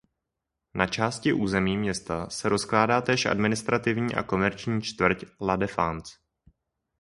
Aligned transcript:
Na 0.73 0.87
části 0.87 1.33
území 1.33 1.77
města 1.77 2.29
se 2.29 2.49
rozkládá 2.49 3.01
též 3.01 3.25
administrativní 3.25 4.15
a 4.15 4.23
komerční 4.23 4.81
čtvrť 4.81 5.23
La 5.41 5.55
Défense. 5.55 6.13